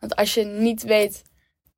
[0.00, 1.22] Want als je niet weet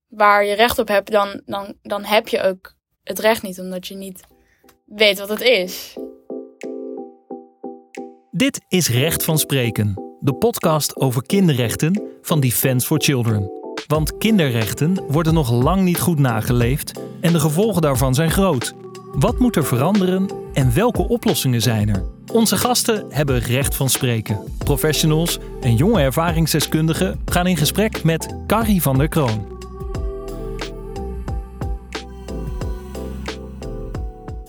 [0.09, 3.87] waar je recht op hebt, dan, dan, dan heb je ook het recht niet, omdat
[3.87, 4.21] je niet
[4.85, 5.97] weet wat het is.
[8.31, 13.51] Dit is Recht van Spreken, de podcast over kinderrechten van Defense for Children.
[13.87, 18.73] Want kinderrechten worden nog lang niet goed nageleefd en de gevolgen daarvan zijn groot.
[19.13, 22.22] Wat moet er veranderen en welke oplossingen zijn er?
[22.33, 24.39] Onze gasten hebben recht van spreken.
[24.59, 29.61] Professionals en jonge ervaringsdeskundigen gaan in gesprek met Carrie van der Kroon.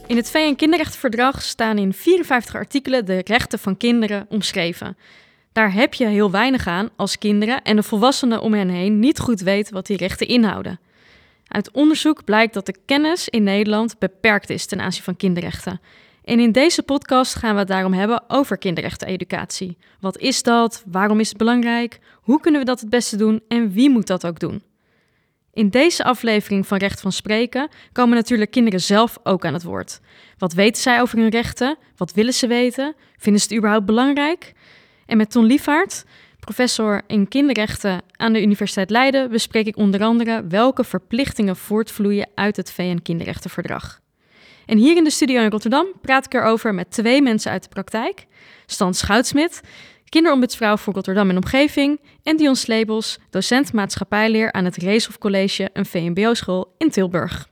[0.08, 4.98] In het VN Kinderrechtenverdrag staan in 54 artikelen de rechten van kinderen omschreven.
[5.52, 9.20] Daar heb je heel weinig aan als kinderen en de volwassenen om hen heen niet
[9.20, 10.80] goed weten wat die rechten inhouden.
[11.48, 15.80] Uit onderzoek blijkt dat de kennis in Nederland beperkt is ten aanzien van kinderrechten.
[16.24, 19.78] En in deze podcast gaan we het daarom hebben over kinderrechteneducatie.
[20.00, 20.84] Wat is dat?
[20.88, 22.00] Waarom is het belangrijk?
[22.22, 23.42] Hoe kunnen we dat het beste doen?
[23.48, 24.64] En wie moet dat ook doen?
[25.54, 30.00] In deze aflevering van Recht van Spreken komen natuurlijk kinderen zelf ook aan het woord.
[30.38, 31.78] Wat weten zij over hun rechten?
[31.96, 32.96] Wat willen ze weten?
[33.18, 34.54] Vinden ze het überhaupt belangrijk?
[35.06, 36.06] En met Ton Liefvaart,
[36.40, 42.58] professor in kinderrechten aan de Universiteit Leiden, bespreek ik onder andere welke verplichtingen voortvloeien uit
[42.58, 44.03] het VN-kinderrechtenverdrag.
[44.66, 47.70] En hier in de studio in Rotterdam praat ik erover met twee mensen uit de
[47.70, 48.26] praktijk.
[48.66, 49.62] Stan Schoutsmit,
[50.10, 52.00] kinderombudsvrouw voor Rotterdam en omgeving.
[52.24, 57.50] En Dion Slebels, docent maatschappijleer aan het Reeshof College, een VMBO-school in Tilburg.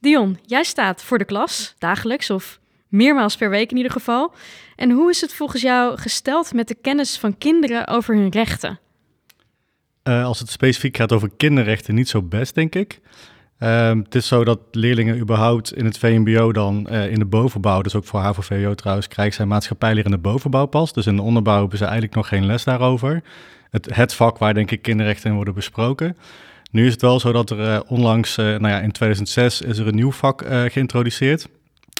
[0.00, 4.34] Dion, jij staat voor de klas, dagelijks of meermaals per week in ieder geval.
[4.76, 8.80] En hoe is het volgens jou gesteld met de kennis van kinderen over hun rechten?
[10.04, 13.00] Uh, als het specifiek gaat over kinderrechten, niet zo best, denk ik.
[13.62, 17.82] Uh, het is zo dat leerlingen überhaupt in het VMBO dan uh, in de bovenbouw,
[17.82, 20.92] dus ook voor HAVO-VWO trouwens, krijgen zij maatschappijleer in de bovenbouw pas.
[20.92, 23.22] Dus in de onderbouw hebben ze eigenlijk nog geen les daarover.
[23.70, 26.16] Het, het vak waar denk ik kinderrechten in worden besproken.
[26.70, 29.86] Nu is het wel zo dat er uh, onlangs, nou ja, in 2006 is er
[29.86, 31.48] een nieuw vak geïntroduceerd.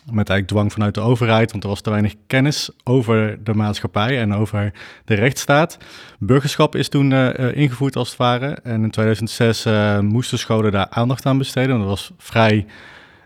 [0.05, 4.21] Met eigenlijk dwang vanuit de overheid, want er was te weinig kennis over de maatschappij
[4.21, 4.73] en over
[5.05, 5.79] de rechtsstaat.
[6.19, 8.59] Burgerschap is toen uh, ingevoerd als het ware.
[8.63, 11.79] En in 2006 uh, moesten scholen daar aandacht aan besteden.
[11.79, 12.67] Dat was vrij,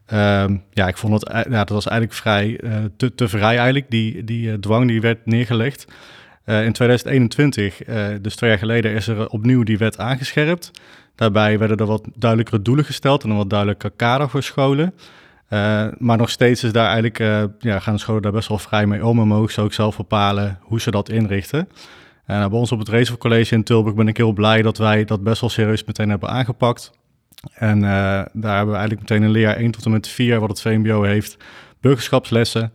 [0.07, 2.61] ehm, ja, ik vond het, ja, dat was eigenlijk vrij,
[2.97, 3.91] te, te vrij eigenlijk.
[3.91, 5.87] Die, die dwang die werd neergelegd.
[6.45, 7.79] in 2021,
[8.21, 10.71] dus twee jaar geleden, is er opnieuw die wet aangescherpt.
[11.15, 14.95] Daarbij werden er wat duidelijkere doelen gesteld en een wat duidelijker kader voor scholen.
[15.51, 18.59] Uh, maar nog steeds is daar eigenlijk, uh, ja, gaan de scholen daar best wel
[18.59, 21.69] vrij mee om en mogen ze ook zelf bepalen hoe ze dat inrichten.
[22.25, 24.79] En uh, bij ons op het Racer College in Tilburg ben ik heel blij dat
[24.79, 26.93] wij dat best wel serieus meteen hebben aangepakt.
[27.53, 30.61] En daar hebben we eigenlijk meteen een leerjaar 1 tot en met 4, wat het
[30.61, 31.37] VMBO heeft,
[31.81, 32.73] burgerschapslessen.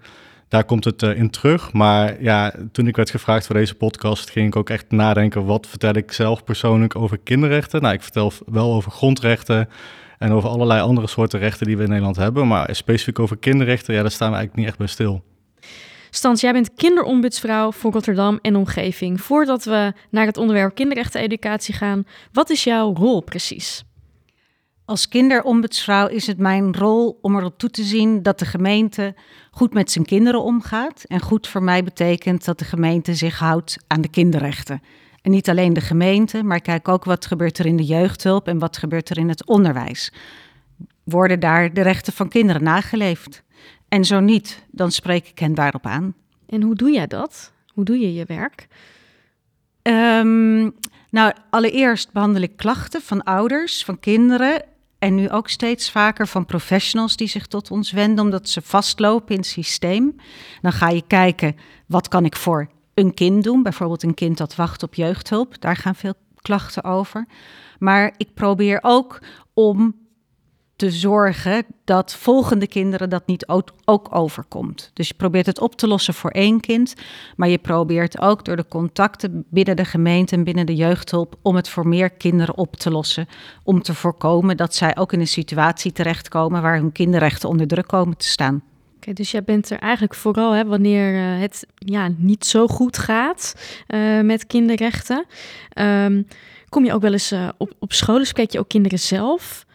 [0.48, 1.74] Daar komt het in terug.
[1.74, 5.68] Maar ja, toen ik werd gevraagd voor deze podcast, ging ik ook echt nadenken: wat
[5.68, 7.82] vertel ik zelf persoonlijk over kinderrechten?
[7.82, 9.70] Nou, ik vertel wel over grondrechten,
[10.22, 12.48] en over allerlei andere soorten rechten die we in Nederland hebben.
[12.48, 15.24] Maar specifiek over kinderrechten, ja, daar staan we eigenlijk niet echt bij stil.
[16.10, 19.22] Stans, jij bent kinderombudsvrouw voor Rotterdam en omgeving.
[19.22, 23.84] Voordat we naar het onderwerp kinderrechteneducatie gaan, wat is jouw rol precies?
[24.86, 29.16] Als kinderombudsvrouw is het mijn rol om erop toe te zien dat de gemeente
[29.52, 31.04] goed met zijn kinderen omgaat.
[31.08, 34.82] En goed voor mij betekent dat de gemeente zich houdt aan de kinderrechten.
[35.22, 38.60] En niet alleen de gemeente, maar kijk ook wat gebeurt er in de jeugdhulp en
[38.60, 40.14] wat gebeurt er in het onderwijs.
[41.04, 43.44] Worden daar de rechten van kinderen nageleefd?
[43.88, 46.14] En zo niet, dan spreek ik hen daarop aan.
[46.48, 47.52] En hoe doe jij dat?
[47.74, 48.68] Hoe doe je je werk?
[49.84, 50.76] Um,
[51.10, 54.64] nou, allereerst behandel ik klachten van ouders, van kinderen
[55.00, 59.34] en nu ook steeds vaker van professionals die zich tot ons wenden omdat ze vastlopen
[59.34, 60.16] in het systeem.
[60.62, 61.56] Dan ga je kijken,
[61.86, 63.64] wat kan ik voor een kind doen.
[63.64, 65.62] Bijvoorbeeld een kind dat wacht op jeugdhulp.
[65.62, 67.28] Daar gaan veel klachten over.
[67.80, 69.20] Maar ik probeer ook
[69.54, 69.96] om
[70.82, 73.48] te zorgen dat volgende kinderen dat niet
[73.86, 74.92] ook overkomt.
[74.94, 76.94] Dus je probeert het op te lossen voor één kind,
[77.36, 81.56] maar je probeert ook door de contacten binnen de gemeente en binnen de jeugdhulp om
[81.56, 83.28] het voor meer kinderen op te lossen,
[83.64, 87.88] om te voorkomen dat zij ook in een situatie terechtkomen waar hun kinderrechten onder druk
[87.88, 88.64] komen te staan.
[89.14, 93.56] Dus jij bent er eigenlijk vooral hè, wanneer uh, het ja, niet zo goed gaat
[93.88, 95.26] uh, met kinderrechten.
[95.80, 96.28] Um,
[96.70, 99.66] kom je ook wel eens uh, op, op scholen, spreek je ook kinderen zelf?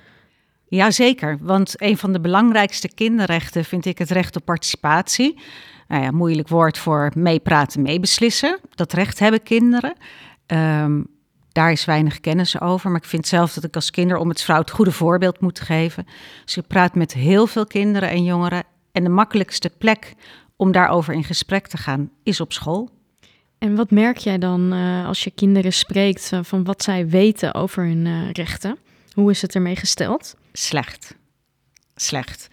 [0.68, 5.40] Jazeker, want een van de belangrijkste kinderrechten vind ik het recht op participatie.
[5.88, 8.58] Nou ja, moeilijk woord voor meepraten, meebeslissen.
[8.74, 9.94] Dat recht hebben kinderen.
[10.46, 11.06] Um,
[11.52, 12.90] daar is weinig kennis over.
[12.90, 16.06] Maar ik vind zelf dat ik als kinderombudsvrouw het goede voorbeeld moet geven.
[16.44, 18.64] Dus je praat met heel veel kinderen en jongeren
[18.96, 20.14] en de makkelijkste plek
[20.56, 22.90] om daarover in gesprek te gaan is op school.
[23.58, 27.54] En wat merk jij dan uh, als je kinderen spreekt uh, van wat zij weten
[27.54, 28.78] over hun uh, rechten?
[29.12, 30.36] Hoe is het ermee gesteld?
[30.52, 31.16] Slecht.
[31.94, 32.48] Slecht.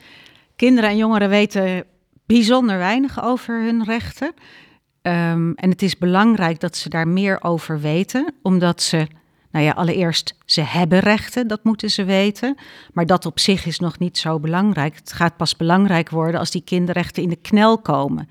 [0.56, 1.86] Kinderen en jongeren weten
[2.26, 4.34] bijzonder weinig over hun rechten.
[5.02, 9.08] Um, en het is belangrijk dat ze daar meer over weten, omdat ze,
[9.54, 12.56] nou ja, allereerst, ze hebben rechten, dat moeten ze weten.
[12.94, 14.96] Maar dat op zich is nog niet zo belangrijk.
[14.96, 18.30] Het gaat pas belangrijk worden als die kinderrechten in de knel komen.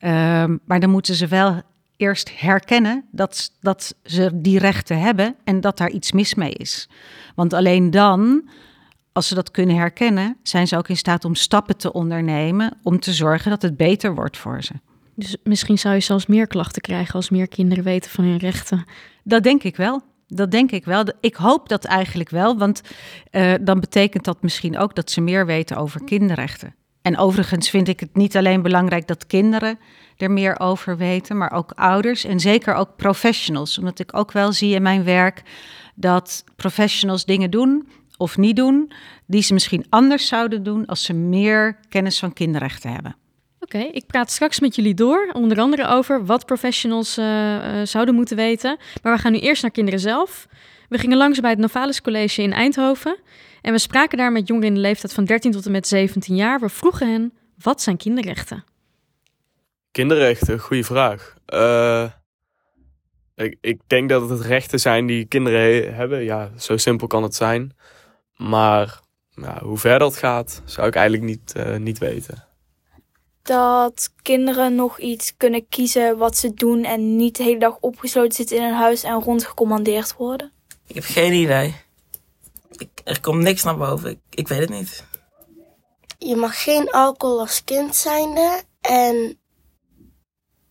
[0.00, 1.62] Um, maar dan moeten ze wel
[1.96, 6.88] eerst herkennen dat, dat ze die rechten hebben en dat daar iets mis mee is.
[7.34, 8.48] Want alleen dan,
[9.12, 13.00] als ze dat kunnen herkennen, zijn ze ook in staat om stappen te ondernemen om
[13.00, 14.72] te zorgen dat het beter wordt voor ze.
[15.14, 18.84] Dus misschien zou je zelfs meer klachten krijgen als meer kinderen weten van hun rechten.
[19.24, 20.02] Dat denk ik wel.
[20.34, 21.04] Dat denk ik wel.
[21.20, 22.82] Ik hoop dat eigenlijk wel, want
[23.30, 26.74] uh, dan betekent dat misschien ook dat ze meer weten over kinderrechten.
[27.02, 29.78] En overigens vind ik het niet alleen belangrijk dat kinderen
[30.16, 33.78] er meer over weten, maar ook ouders en zeker ook professionals.
[33.78, 35.42] Omdat ik ook wel zie in mijn werk
[35.94, 38.92] dat professionals dingen doen of niet doen,
[39.26, 43.16] die ze misschien anders zouden doen als ze meer kennis van kinderrechten hebben.
[43.62, 48.14] Oké, ik praat straks met jullie door, onder andere over wat professionals uh, uh, zouden
[48.14, 48.78] moeten weten.
[49.02, 50.46] Maar we gaan nu eerst naar kinderen zelf.
[50.88, 53.18] We gingen langs bij het Novalis College in Eindhoven
[53.60, 56.36] en we spraken daar met jongeren in de leeftijd van 13 tot en met 17
[56.36, 56.60] jaar.
[56.60, 57.32] We vroegen hen,
[57.62, 58.64] wat zijn kinderrechten?
[59.90, 61.34] Kinderrechten, goede vraag.
[61.54, 62.10] Uh,
[63.34, 66.24] ik, ik, denk dat het rechten zijn die kinderen he hebben.
[66.24, 67.76] Ja, zo simpel kan het zijn.
[68.36, 69.00] Maar
[69.34, 72.50] nou, hoe ver dat gaat, zou ik eigenlijk niet, niet weten.
[73.42, 78.32] Dat kinderen nog iets kunnen kiezen wat ze doen en niet de hele dag opgesloten
[78.32, 80.52] zitten in een huis en rondgecommandeerd worden.
[80.86, 81.74] Ik heb geen idee.
[82.76, 84.10] Ik, er komt niks naar boven.
[84.10, 85.04] Ik, ik weet het niet.
[86.18, 89.38] Je mag geen alcohol als kind zijnde en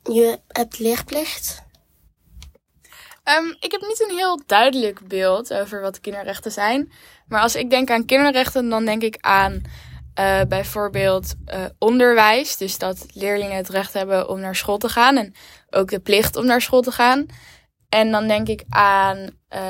[0.04, 1.64] je hebt lichtplicht.
[3.24, 6.92] Um, ik heb niet een heel duidelijk beeld over wat kinderrechten zijn.
[7.28, 9.62] Maar als ik denk aan kinderrechten, dan denk ik aan
[10.20, 12.58] uh, bijvoorbeeld uh, onderwijs.
[12.58, 15.18] Dus dat leerlingen het recht hebben om naar school te gaan.
[15.18, 15.34] En
[15.70, 17.26] ook de plicht om naar school te gaan.
[17.90, 19.28] En dan denk ik aan uh,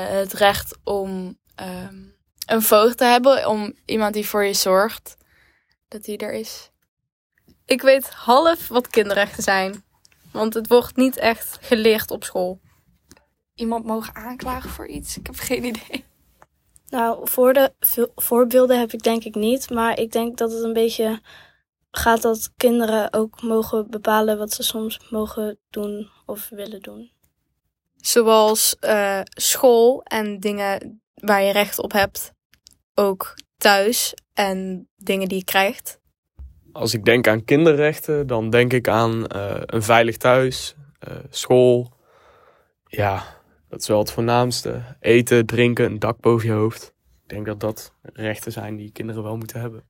[0.08, 2.14] het recht om um,
[2.46, 3.48] een voogd te hebben.
[3.48, 5.16] Om iemand die voor je zorgt,
[5.88, 6.70] dat die er is.
[7.64, 9.84] Ik weet half wat kinderrechten zijn.
[10.32, 12.60] Want het wordt niet echt geleerd op school.
[13.54, 15.16] Iemand mogen aanklagen voor iets?
[15.16, 16.04] Ik heb geen idee.
[16.92, 17.72] Nou, voor de
[18.14, 19.70] voorbeelden heb ik denk ik niet.
[19.70, 21.20] Maar ik denk dat het een beetje
[21.90, 27.10] gaat dat kinderen ook mogen bepalen wat ze soms mogen doen of willen doen.
[27.96, 32.32] Zoals uh, school en dingen waar je recht op hebt.
[32.94, 36.00] Ook thuis en dingen die je krijgt.
[36.72, 40.74] Als ik denk aan kinderrechten, dan denk ik aan uh, een veilig thuis,
[41.08, 41.92] uh, school.
[42.86, 43.41] Ja,
[43.72, 44.82] dat is wel het voornaamste.
[45.00, 46.94] Eten, drinken, een dak boven je hoofd.
[47.22, 49.82] Ik denk dat dat rechten zijn die kinderen wel moeten hebben.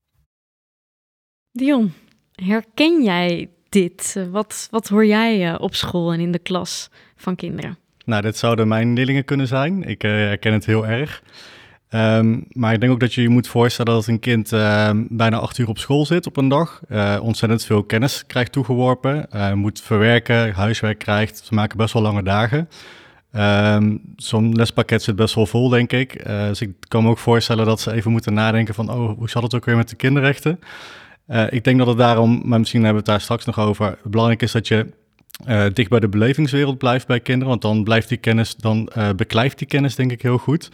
[1.52, 1.92] Dion,
[2.32, 4.26] herken jij dit?
[4.30, 7.78] Wat, wat hoor jij op school en in de klas van kinderen?
[8.04, 9.82] Nou, dit zouden mijn leerlingen kunnen zijn.
[9.82, 11.22] Ik uh, herken het heel erg.
[11.90, 15.38] Um, maar ik denk ook dat je je moet voorstellen dat een kind uh, bijna
[15.38, 16.80] acht uur op school zit op een dag.
[16.88, 19.26] Uh, ontzettend veel kennis krijgt toegeworpen.
[19.34, 21.44] Uh, moet verwerken, huiswerk krijgt.
[21.44, 22.68] Ze maken best wel lange dagen.
[23.36, 26.24] Um, Zo'n lespakket zit best wel vol, denk ik.
[26.26, 28.90] dus ik kan me ook voorstellen dat ze even moeten nadenken van...
[28.90, 30.60] oh, hoe zat het ook weer met de kinderrechten?
[31.50, 33.98] ik denk dat het daarom, maar misschien hebben we het daar straks nog over...
[34.04, 34.86] belangrijk is dat je
[35.72, 37.48] dicht bij de belevingswereld blijft bij kinderen.
[37.48, 40.70] Want dan blijft die kennis, dan beklijft die kennis denk ik heel goed...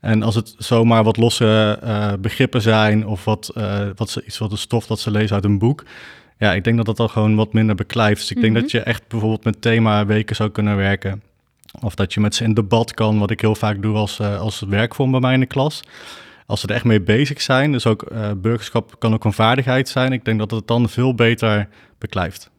[0.00, 4.38] En als het zomaar wat losse uh, begrippen zijn of wat, uh, wat ze, iets
[4.38, 5.84] wat de stof dat ze lezen uit een boek,
[6.38, 8.20] ja, ik denk dat dat dan gewoon wat minder beklijft.
[8.20, 8.62] Dus ik denk Mhm.
[8.62, 11.22] dat je echt bijvoorbeeld met themaweken zou kunnen werken.
[11.80, 14.40] Of dat je met ze in debat kan, wat ik heel vaak doe als, uh,
[14.40, 15.80] als werkvorm bij mij in de klas.
[16.46, 19.88] Als ze er echt mee bezig zijn, dus ook uh, burgerschap kan ook een vaardigheid
[19.88, 20.12] zijn.
[20.12, 22.50] Ik denk dat het dan veel beter beklijft.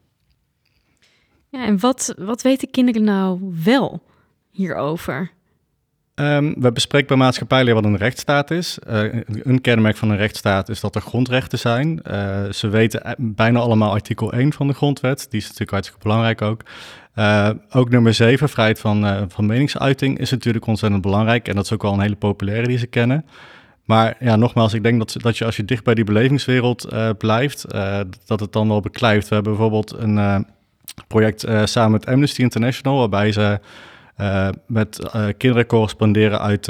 [1.48, 4.02] Ja, en wat, wat weten kinderen nou wel
[4.50, 5.30] hierover?
[6.14, 8.78] Um, we bespreken bij maatschappijleer wat een rechtsstaat is.
[8.88, 12.00] Uh, een kenmerk van een rechtsstaat is dat er grondrechten zijn.
[12.10, 15.26] Uh, ze weten bijna allemaal artikel 1 van de grondwet.
[15.30, 16.62] Die is natuurlijk hartstikke belangrijk ook.
[17.14, 21.48] Uh, ook nummer 7, vrijheid van, van meningsuiting, is natuurlijk ontzettend belangrijk.
[21.48, 23.24] En dat is ook wel een hele populaire die ze kennen.
[23.84, 26.88] Maar ja, nogmaals, ik denk dat, dat je als je dicht bij die belevingswereld
[27.18, 27.64] blijft,
[28.26, 29.28] dat het dan wel beklijft.
[29.28, 30.46] We hebben bijvoorbeeld een
[31.06, 33.60] project samen met Amnesty International, waarbij ze...
[34.66, 36.68] met kinderen corresponderen uit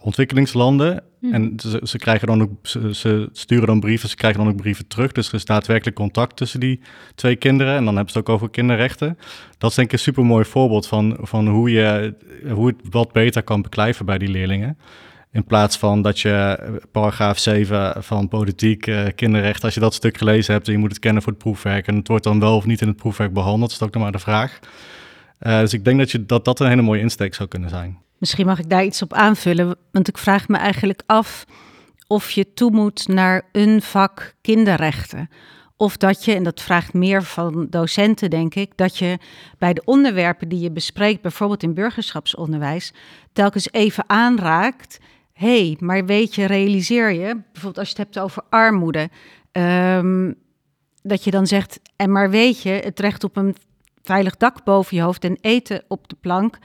[0.00, 1.02] ontwikkelingslanden.
[1.20, 1.34] Mhm.
[1.34, 2.50] En ze, ze, krijgen dan ook,
[2.92, 5.12] ze, sturen dan brieven, ze krijgen dan ook brieven terug.
[5.12, 6.80] Dus er is daadwerkelijk contact tussen die
[7.14, 7.76] twee kinderen.
[7.76, 9.18] En dan hebben ze het ook over kinderrechten.
[9.58, 12.14] Dat is denk ik een super mooi voorbeeld van, van hoe je
[12.50, 14.78] hoe het wat beter kan beklijven bij die leerlingen.
[15.32, 16.58] In plaats van dat je
[16.92, 20.90] paragraaf 7 van politiek, uh, kinderrecht, als je dat stuk gelezen hebt en je moet
[20.90, 23.32] het kennen voor het proefwerk en het wordt dan wel of niet in het proefwerk
[23.32, 24.58] behandeld, is ook nog maar de vraag.
[25.40, 27.98] Uh, dus ik denk dat, je, dat dat een hele mooie insteek zou kunnen zijn.
[28.18, 31.44] Misschien mag ik daar iets op aanvullen, want ik vraag me eigenlijk af
[32.06, 35.28] of je toe moet naar een vak kinderrechten.
[35.76, 39.18] Of dat je, en dat vraagt meer van docenten, denk ik, dat je
[39.58, 42.92] bij de onderwerpen die je bespreekt, bijvoorbeeld in burgerschapsonderwijs,
[43.32, 44.98] telkens even aanraakt.
[45.32, 49.08] Hé, hey, maar weet je, realiseer je, bijvoorbeeld als je het hebt over armoede,
[49.52, 50.34] um,
[51.02, 53.56] dat je dan zegt, en maar weet je, het recht op een
[54.02, 56.58] veilig dak boven je hoofd en eten op de plank,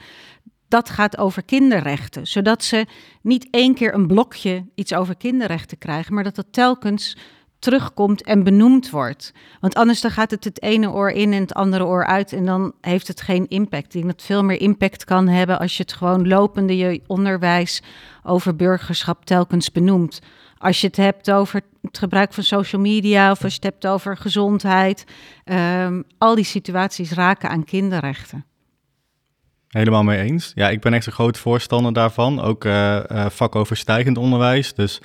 [0.68, 2.26] dat gaat over kinderrechten.
[2.26, 2.86] Zodat ze
[3.22, 7.16] niet één keer een blokje iets over kinderrechten krijgen, maar dat dat telkens
[7.64, 9.32] terugkomt en benoemd wordt.
[9.60, 12.44] Want anders dan gaat het het ene oor in en het andere oor uit en
[12.44, 13.84] dan heeft het geen impact.
[13.84, 17.02] Ik denk dat het veel meer impact kan hebben als je het gewoon lopende je
[17.06, 17.82] onderwijs
[18.22, 20.20] over burgerschap telkens benoemt.
[20.58, 23.86] Als je het hebt over het gebruik van social media of als je het hebt
[23.86, 25.04] over gezondheid.
[25.44, 28.44] Um, al die situaties raken aan kinderrechten.
[29.74, 30.52] Helemaal mee eens.
[30.54, 32.40] Ja, ik ben echt een groot voorstander daarvan.
[32.40, 34.74] Ook uh, vakoverstijgend onderwijs.
[34.74, 35.00] Dus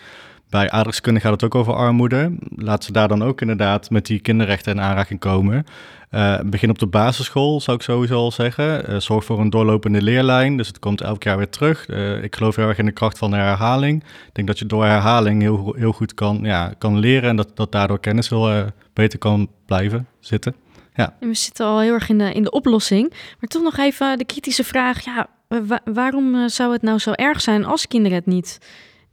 [0.49, 2.35] bij aardrijkskunde gaat het ook over armoede.
[2.55, 5.65] Laat ze daar dan ook inderdaad met die kinderrechten in aanraking komen.
[6.11, 9.01] Uh, begin op de basisschool, zou ik sowieso al zeggen.
[9.01, 11.87] Zorg voor een doorlopende leerlijn, dus het komt elk jaar weer terug.
[12.21, 14.03] Ik geloof heel erg in de kracht van herhaling.
[14.03, 17.51] Ik denk dat je door herhaling heel, heel goed kan, ja, kan leren en dat,
[17.53, 20.55] dat daardoor kennis veel beter kan blijven zitten.
[20.99, 21.15] Ja.
[21.19, 23.09] En we zitten al heel erg in de, in de oplossing.
[23.09, 25.05] Maar toch nog even de kritische vraag.
[25.05, 28.57] Ja, wa waarom zou het nou zo erg zijn als kinderen het niet,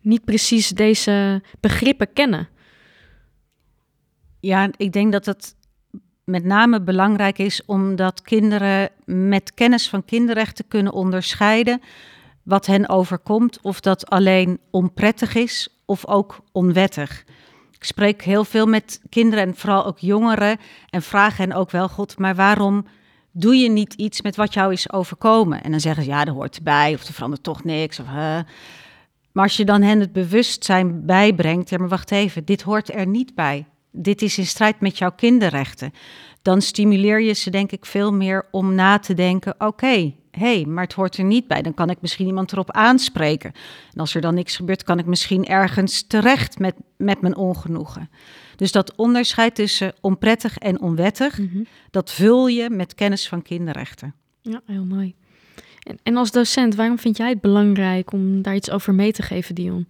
[0.00, 2.48] niet precies deze begrippen kennen?
[4.40, 5.54] Ja, ik denk dat het
[6.24, 11.80] met name belangrijk is omdat kinderen met kennis van kinderrechten kunnen onderscheiden
[12.42, 17.24] wat hen overkomt, of dat alleen onprettig is of ook onwettig.
[17.86, 20.58] Spreek heel veel met kinderen en vooral ook jongeren
[20.90, 22.86] en vraag hen ook wel, God, maar waarom
[23.32, 25.62] doe je niet iets met wat jou is overkomen?
[25.62, 28.00] En dan zeggen ze, ja, dat hoort erbij, of er verandert toch niks.
[28.00, 28.06] Of.
[28.06, 33.06] Maar als je dan hen het bewustzijn bijbrengt, ja, maar wacht even, dit hoort er
[33.06, 33.66] niet bij
[33.96, 35.92] dit is in strijd met jouw kinderrechten.
[36.42, 40.84] Dan stimuleer je ze denk ik veel meer om na te denken: oké, hey, maar
[40.84, 41.62] het hoort er niet bij.
[41.62, 43.52] Dan kan ik misschien iemand erop aanspreken.
[43.94, 48.10] En als er dan niks gebeurt, kan ik misschien ergens terecht met, met mijn ongenoegen.
[48.56, 51.62] Dus dat onderscheid tussen onprettig en onwettig, Mhm.
[51.90, 54.14] dat vul je met kennis van kinderrechten.
[54.40, 55.14] Ja, heel mooi.
[55.82, 59.22] En, en als docent, waarom vind jij het belangrijk om daar iets over mee te
[59.22, 59.86] geven, Dion?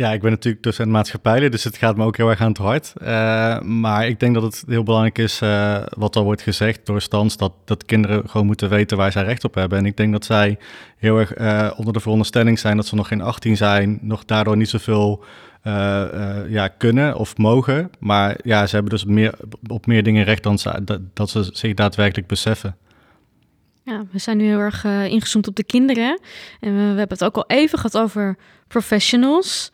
[0.00, 2.58] Ja, ik ben natuurlijk docent maatschappijleer, dus het gaat me ook heel erg aan het
[2.58, 2.92] hart.
[3.02, 7.00] Uh, maar ik denk dat het heel belangrijk is, uh, wat al wordt gezegd door
[7.00, 9.78] Stans, dat, dat kinderen gewoon moeten weten waar zij recht op hebben.
[9.78, 10.58] En ik denk dat zij
[10.96, 14.56] heel erg uh, onder de veronderstelling zijn dat ze nog geen 18 zijn, nog daardoor
[14.56, 15.24] niet zoveel
[16.48, 17.90] ja, kunnen of mogen.
[17.98, 19.34] Maar ja, ze hebben dus meer,
[19.66, 20.58] op meer dingen recht dan
[21.14, 22.76] dat ze zich daadwerkelijk beseffen.
[23.82, 26.20] Ja, we zijn nu heel erg uh, ingezoomd op de kinderen.
[26.60, 28.36] En we, hebben het ook al even gehad over
[28.68, 29.72] professionals.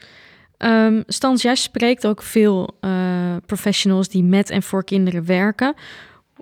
[0.59, 5.75] Um, Stans, jij spreekt ook veel uh, professionals die met en voor kinderen werken.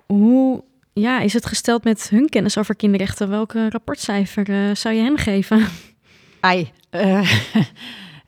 [0.05, 3.29] Hoe ja, is het gesteld met hun kennis over kinderrechten?
[3.29, 5.67] Welke rapportcijfer uh, zou je hen geven?
[6.39, 6.71] Ai,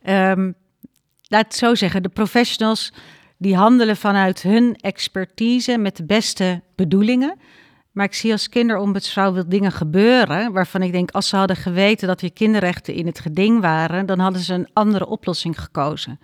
[0.02, 0.54] um,
[1.32, 2.02] laat het zo zeggen.
[2.02, 2.92] De professionals
[3.36, 7.38] die handelen vanuit hun expertise met de beste bedoelingen.
[7.98, 12.08] Maar ik zie als kinderombudsvrouw wil dingen gebeuren waarvan ik denk, als ze hadden geweten
[12.08, 16.20] dat weer kinderrechten in het geding waren, dan hadden ze een andere oplossing gekozen.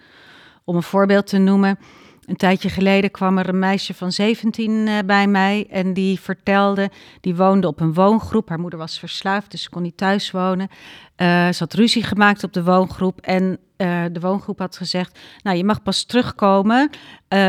[0.65, 1.79] Om een voorbeeld te noemen,
[2.27, 6.91] een tijdje geleden kwam er een meisje van 17 uh, bij mij en die vertelde,
[7.21, 8.49] die woonde op een woongroep.
[8.49, 10.69] Haar moeder was verslaafd, dus ze kon niet thuis wonen.
[10.71, 15.57] Uh, ze had ruzie gemaakt op de woongroep en uh, de woongroep had gezegd, nou
[15.57, 16.91] je mag pas terugkomen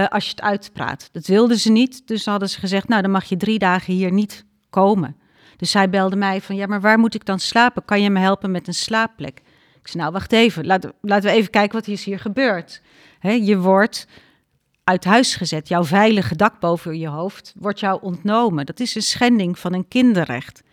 [0.09, 1.09] als je het uitpraat.
[1.11, 4.11] Dat wilden ze niet, dus hadden ze gezegd, nou dan mag je drie dagen hier
[4.11, 5.15] niet komen.
[5.57, 7.85] Dus zij belde mij van, ja maar waar moet ik dan slapen?
[7.85, 9.41] Kan je me helpen met een slaapplek?
[9.81, 12.81] Ik zei, nou wacht even, laten, we even kijken wat hier gebeurt.
[13.19, 14.07] He, je wordt
[14.85, 18.65] uit huis gezet, jouw veilige dak boven je hoofd wordt jou ontnomen.
[18.65, 20.63] Dat is een schending van een kinderrecht.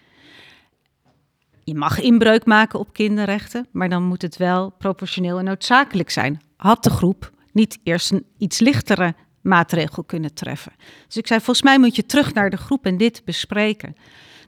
[1.65, 6.41] Je mag inbreuk maken op kinderrechten, maar dan moet het wel proportioneel en noodzakelijk zijn.
[6.57, 10.73] Had de groep niet eerst een iets lichtere maatregel kunnen treffen?
[11.07, 13.97] Dus ik zei, volgens mij moet je terug naar de groep en dit bespreken.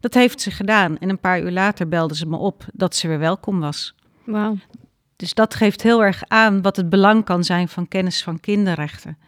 [0.00, 0.98] Dat heeft ze gedaan.
[0.98, 3.94] En een paar uur later belde ze me op dat ze weer welkom was.
[4.24, 4.56] Wauw.
[5.16, 9.18] Dus dat geeft heel erg aan wat het belang kan zijn van kennis van kinderrechten.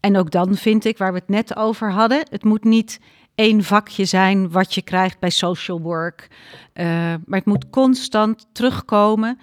[0.00, 3.00] En ook dan vind ik, waar we het net over hadden, het moet niet
[3.34, 6.28] één vakje zijn wat je krijgt bij social work.
[6.74, 6.84] Uh,
[7.24, 9.38] maar het moet constant terugkomen,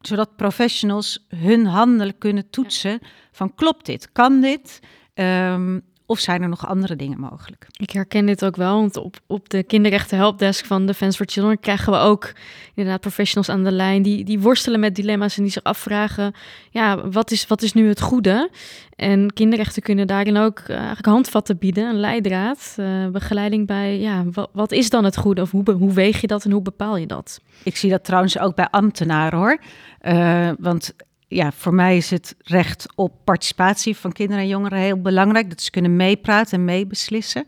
[0.00, 2.98] zodat professionals hun handelen kunnen toetsen
[3.32, 4.80] van klopt dit, kan dit?
[5.14, 7.66] Um, of zijn er nog andere dingen mogelijk?
[7.72, 11.60] Ik herken dit ook wel, want op, op de kinderrechten helpdesk van Defense for Children
[11.60, 12.32] krijgen we ook
[12.74, 16.34] inderdaad professionals aan de lijn die, die worstelen met dilemma's en die zich afvragen,
[16.70, 18.50] ja, wat is, wat is nu het goede?
[18.96, 24.24] En kinderrechten kunnen daarin ook uh, eigenlijk handvatten bieden, een leidraad, uh, begeleiding bij, ja,
[24.32, 25.40] wat, wat, is dan het goede?
[25.40, 27.40] Of hoe, hoe weeg je dat en hoe bepaal je dat?
[27.62, 29.58] Ik zie dat trouwens ook bij ambtenaren hoor.
[30.02, 30.94] Uh, want
[31.28, 35.48] ja, voor mij is het recht op participatie van kinderen en jongeren heel belangrijk.
[35.48, 37.46] Dat ze kunnen meepraten en meebeslissen.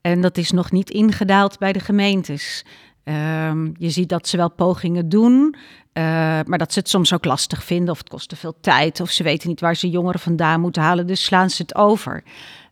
[0.00, 2.64] En dat is nog niet ingedaald bij de gemeentes.
[3.04, 5.54] Um, je ziet dat ze wel pogingen doen,
[5.92, 6.02] uh,
[6.44, 9.10] maar dat ze het soms ook lastig vinden of het kost te veel tijd of
[9.10, 12.22] ze weten niet waar ze jongeren vandaan moeten halen, dus slaan ze het over.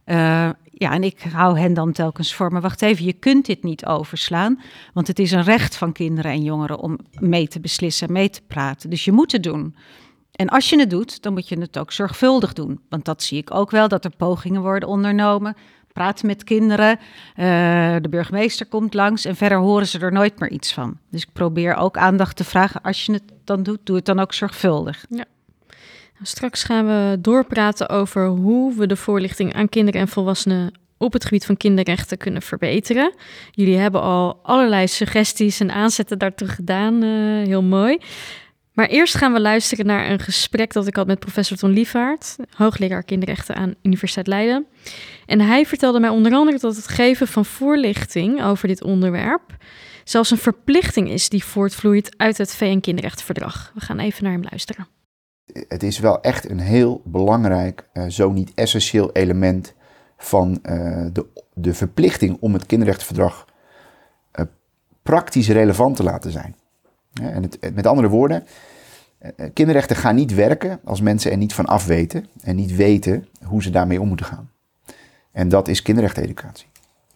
[0.06, 3.62] Uh, ja, en ik hou hen dan telkens voor, maar wacht even, je kunt dit
[3.62, 4.60] niet overslaan,
[4.94, 8.42] want het is een recht van kinderen en jongeren om mee te beslissen, mee te
[8.46, 8.90] praten.
[8.90, 9.74] Dus je moet het doen.
[10.38, 12.80] En als je het doet, dan moet je het ook zorgvuldig doen.
[12.88, 15.56] Want dat zie ik ook wel, dat er pogingen worden ondernomen.
[15.92, 17.44] Praten met kinderen, uh,
[18.00, 20.98] de burgemeester komt langs en verder horen ze er nooit meer iets van.
[21.10, 22.82] Dus ik probeer ook aandacht te vragen.
[22.82, 25.04] Als je het dan doet, doe het dan ook zorgvuldig.
[25.08, 25.16] Ja.
[25.16, 25.26] Nou,
[26.22, 31.24] straks gaan we doorpraten over hoe we de voorlichting aan kinderen en volwassenen op het
[31.24, 33.14] gebied van kinderrechten kunnen verbeteren.
[33.50, 37.02] Jullie hebben al allerlei suggesties en aanzetten daartoe gedaan.
[37.02, 37.98] Uh, heel mooi.
[38.78, 42.36] Maar eerst gaan we luisteren naar een gesprek dat ik had met professor Ton Lievaart,
[42.50, 44.66] hoogleraar kinderrechten aan Universiteit Leiden.
[45.26, 49.56] En hij vertelde mij onder andere dat het geven van voorlichting over dit onderwerp
[50.04, 53.72] zelfs een verplichting is die voortvloeit uit het VN-kinderrechtenverdrag.
[53.74, 54.86] We gaan even naar hem luisteren.
[55.68, 59.74] Het is wel echt een heel belangrijk, uh, zo niet essentieel element
[60.16, 63.44] van uh, de, de verplichting om het kinderrechtenverdrag
[64.34, 64.46] uh,
[65.02, 66.56] praktisch relevant te laten zijn.
[67.20, 68.46] En het, met andere woorden,
[69.18, 72.76] eh, eh, kinderrechten gaan niet werken als mensen er niet van af weten en niet
[72.76, 74.50] weten hoe ze daarmee om moeten gaan.
[75.32, 76.66] En dat is kinderrechteneducatie.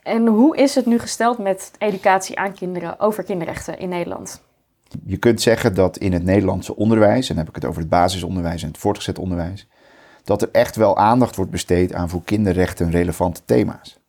[0.03, 4.43] En hoe is het nu gesteld met educatie aan kinderen over kinderrechten in Nederland?
[5.05, 7.91] Je kunt zeggen dat in het Nederlandse onderwijs, en dan heb ik het over het
[7.91, 9.69] basisonderwijs en het voortgezet onderwijs,
[10.25, 14.01] dat er echt wel aandacht wordt besteed aan voor kinderrechten relevante thema's.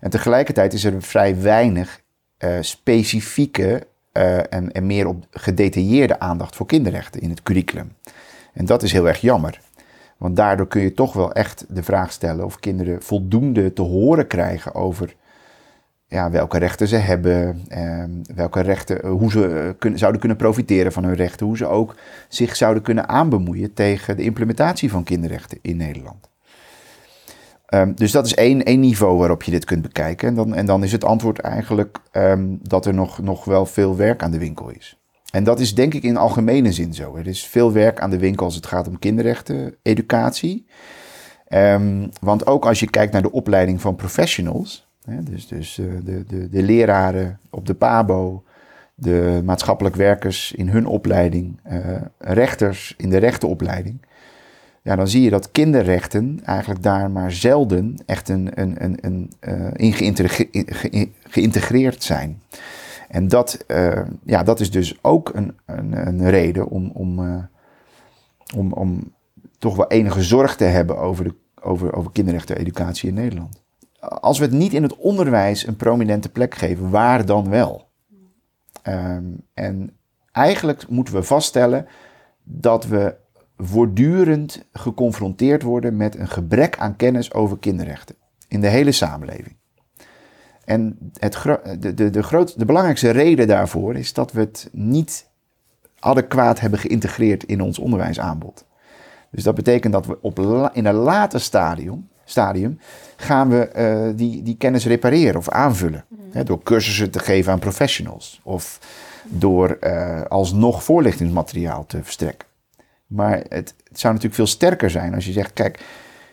[0.00, 2.00] En tegelijkertijd is er vrij weinig
[2.38, 7.92] uh, specifieke uh, en, meer op gedetailleerde aandacht voor kinderrechten in het curriculum.
[8.52, 9.60] En dat is heel erg jammer.
[10.16, 14.26] Want daardoor kun je toch wel echt de vraag stellen of kinderen voldoende te horen
[14.26, 15.14] krijgen over
[16.10, 20.92] ja, welke rechten ze hebben, eh, welke rechten, hoe ze uh, kun, zouden kunnen profiteren
[20.92, 21.96] van hun rechten, hoe ze ook
[22.28, 26.29] zich zouden kunnen aanbemoeien tegen de implementatie van kinderrechten in Nederland.
[27.74, 30.28] Um, dus dat is één, één niveau waarop je dit kunt bekijken.
[30.28, 33.96] En dan, en dan is het antwoord eigenlijk um, dat er nog, nog wel veel
[33.96, 34.98] werk aan de winkel is.
[35.30, 37.16] En dat is denk ik in algemene zin zo.
[37.16, 40.66] Er is veel werk aan de winkel als het gaat om kinderrechten, educatie.
[41.48, 45.92] Um, want ook als je kijkt naar de opleiding van professionals, hè, dus, dus uh,
[46.04, 48.44] de, de, de leraren op de PABO,
[48.94, 54.00] de maatschappelijk werkers in hun opleiding, uh, rechters in de rechtenopleiding
[54.82, 59.32] ja, dan zie je dat kinderrechten eigenlijk daar maar zelden echt een, een, een, een,
[59.40, 59.92] uh, in
[61.22, 62.42] geïntegreerd zijn.
[63.08, 67.44] En dat, uh, ja, dat is dus ook een, een, een reden om, om, uh,
[68.56, 69.12] om, om
[69.58, 73.62] toch wel enige zorg te hebben over, de, over, over kinderrechteneducatie in Nederland.
[74.00, 77.88] Als we het niet in het onderwijs een prominente plek geven, waar dan wel?
[78.88, 79.96] Um, en
[80.32, 81.86] eigenlijk moeten we vaststellen
[82.42, 83.14] dat we
[83.62, 88.16] voortdurend geconfronteerd worden met een gebrek aan kennis over kinderrechten
[88.48, 89.56] in de hele samenleving.
[90.64, 91.42] En het,
[91.78, 95.28] de, de, de, groot, de belangrijkste reden daarvoor is dat we het niet
[95.98, 98.64] adequaat hebben geïntegreerd in ons onderwijsaanbod.
[99.30, 100.38] Dus dat betekent dat we op
[100.72, 102.78] in een later stadium, stadium
[103.16, 106.04] gaan we uh, die, die kennis repareren of aanvullen.
[106.08, 106.18] Mm.
[106.32, 108.78] Hè, door cursussen te geven aan professionals of
[109.24, 112.49] door uh, alsnog voorlichtingsmateriaal te verstrekken.
[113.10, 115.84] Maar het, het, zou natuurlijk veel sterker zijn als je zegt: kijk,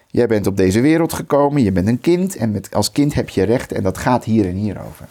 [0.08, 3.30] jij bent op deze wereld gekomen, je bent een kind en met, als kind heb
[3.30, 5.08] je rechten en dat gaat hier en hier over.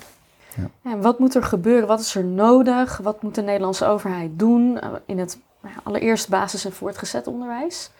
[0.55, 0.91] Ja.
[0.91, 1.89] En wat moet er gebeuren?
[1.89, 2.97] Wat is er nodig?
[2.97, 7.91] Wat moet de Nederlandse overheid doen eh, in het nou allereerst basis- en voortgezet onderwijs?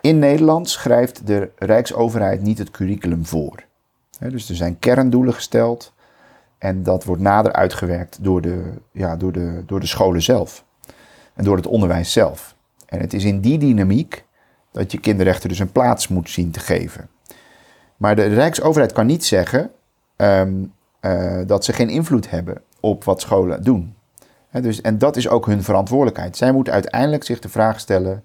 [0.00, 3.64] In Nederland schrijft de Rijksoverheid niet het curriculum voor.
[4.18, 5.92] dus er zijn kerndoelen gesteld
[6.58, 10.65] en dat wordt nader uitgewerkt door de, ja, door, de, door de scholen zelf
[11.36, 12.54] en door het onderwijs zelf.
[12.86, 14.24] En het is in die dynamiek
[14.72, 17.08] dat je kinderrechten dus een plaats moet zien te geven.
[17.96, 19.70] Maar de Rijksoverheid kan niet zeggen
[20.16, 20.54] ehm,
[21.00, 23.94] eh, dat ze geen invloed hebben op wat scholen doen.
[24.50, 26.36] dus, en dat is ook hun verantwoordelijkheid.
[26.36, 28.22] Zij moeten uiteindelijk zich de vraag stellen: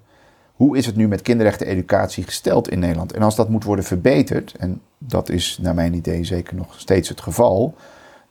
[0.53, 3.13] hoe is het nu met kinderrechten-educatie gesteld in Nederland?
[3.13, 7.09] En als dat moet worden verbeterd, en dat is naar mijn idee zeker nog steeds
[7.09, 7.75] het geval,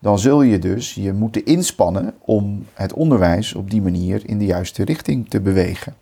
[0.00, 4.44] dan zul je dus je moeten inspannen om het onderwijs op die manier in de
[4.44, 5.94] juiste richting te bewegen.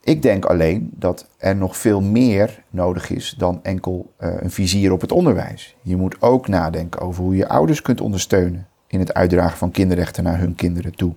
[0.00, 4.92] Ik denk alleen dat er nog veel meer nodig is dan enkel uh, een vizier
[4.92, 5.76] op het onderwijs.
[5.82, 10.24] Je moet ook nadenken over hoe je ouders kunt ondersteunen in het uitdragen van kinderrechten
[10.24, 11.14] naar hun kinderen toe.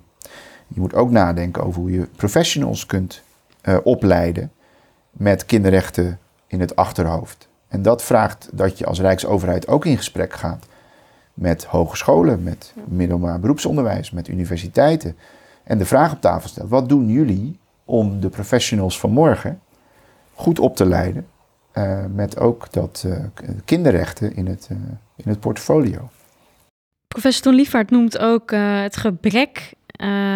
[0.67, 3.23] Je moet ook nadenken over hoe je professionals kunt
[3.63, 4.51] uh, opleiden
[5.11, 7.49] met kinderrechten in het achterhoofd.
[7.71, 10.65] En dat vraagt dat je als Rijksoverheid ook in gesprek gaat
[11.33, 15.17] met hogescholen, met middelbaar beroepsonderwijs, met universiteiten.
[15.63, 19.61] En de vraag op tafel stelt: wat doen jullie om de professionals van morgen
[20.33, 21.27] goed op te leiden?
[21.73, 23.17] Uh, met ook dat uh,
[23.65, 24.77] kinderrechten in het, uh,
[25.15, 26.09] in het portfolio.
[27.07, 29.73] Professor Liefvaart noemt ook het gebrek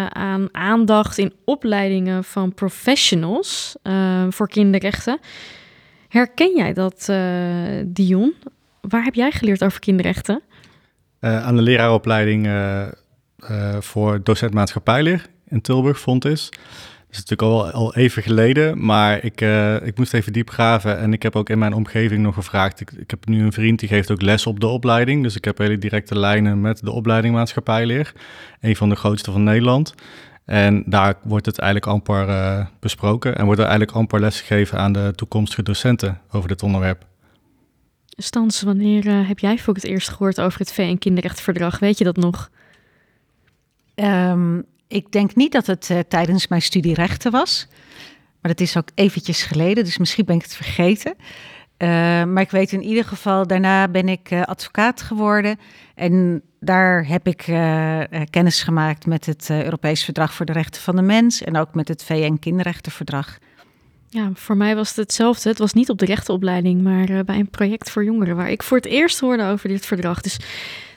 [0.08, 3.76] aan aandacht in opleidingen van professionals
[4.30, 5.18] voor kinderrechten.
[6.08, 7.12] Herken jij dat,
[7.86, 8.34] Dion?
[8.80, 10.42] Waar heb jij geleerd over kinderrechten?
[11.20, 12.48] aan de leraaropleiding
[13.78, 16.50] voor docent maatschappijleer in Tilburg, Fontis
[17.16, 19.40] is natuurlijk al, al even geleden, maar ik,
[19.84, 20.98] ik moest even diep graven.
[20.98, 22.80] En ik heb ook in mijn omgeving nog gevraagd.
[22.80, 25.22] Ik, ik heb nu een vriend die geeft ook les op de opleiding.
[25.22, 28.12] Dus ik heb hele directe lijnen met de opleiding maatschappijleer.
[28.60, 29.94] Een van de grootste van Nederland.
[30.46, 33.36] En daar wordt het eigenlijk amper uh, besproken.
[33.36, 37.06] En wordt er eigenlijk amper les gegeven aan de toekomstige docenten over dit onderwerp.
[38.08, 41.78] Stans, wanneer uh, heb jij voor het eerst gehoord over het VN-kinderrechtverdrag?
[41.78, 42.50] Weet je dat nog?
[43.94, 47.66] Um, ik denk niet dat het uh, tijdens mijn studie rechten was.
[48.40, 51.14] Maar dat is ook eventjes geleden, dus misschien ben ik het vergeten.
[51.78, 51.88] Uh,
[52.24, 55.58] maar ik weet in ieder geval, daarna ben ik uh, advocaat geworden.
[55.94, 57.42] En daar heb ik
[58.30, 61.42] kennis gemaakt met het Europees Verdrag voor de Rechten van de Mens.
[61.42, 63.38] En ook met het VN-Kinderrechtenverdrag.
[64.08, 65.48] Ja, voor mij was het hetzelfde.
[65.48, 68.36] Het was niet op de rechtenopleiding, maar bij een project voor jongeren.
[68.36, 70.20] Waar ik voor het eerst hoorde over dit verdrag.
[70.20, 70.38] Dus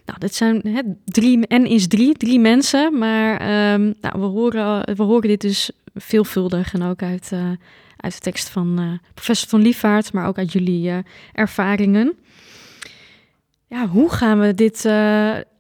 [0.06, 3.32] nou, dit zijn hè, drie, N is drie, drie mensen, maar
[3.74, 7.32] um, nou, we, horen, we horen dit dus veelvuldig en ook uit,
[8.00, 10.98] uit de tekst van uh, professor Van Liefvaart, maar ook uit jullie uh,
[11.34, 12.18] ervaringen.
[13.68, 14.86] Ja, hoe gaan we dit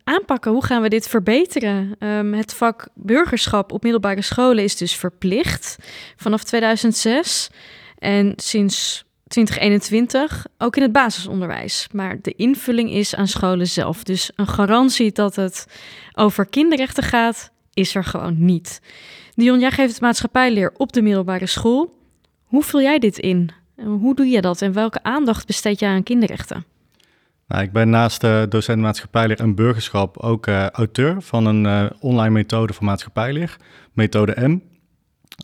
[0.04, 0.52] aanpakken?
[0.52, 1.96] Hoe gaan we dit verbeteren?
[2.00, 5.78] Um, het vak burgerschap op middelbare scholen is dus verplicht
[6.16, 7.50] vanaf 2006.
[7.98, 11.88] En sinds 2021 ook in het basisonderwijs.
[11.92, 14.04] Maar de invulling is aan scholen zelf.
[14.04, 15.66] Dus een garantie dat het
[16.14, 18.82] over kinderrechten gaat, is er gewoon niet.
[19.36, 21.99] Dion, jij geeft maatschappijleer op de middelbare school.
[22.50, 23.50] Hoe vul jij dit in?
[23.76, 26.66] Hoe doe je dat en welke aandacht besteed jij aan kinderrechten?
[27.48, 31.86] Nou, ik ben naast de docent maatschappijleer en burgerschap ook uh, auteur van een uh,
[32.00, 33.58] online methode voor maatschappijleer,
[33.94, 34.60] methode M.